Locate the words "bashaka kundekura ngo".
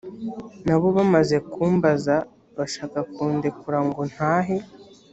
2.57-4.01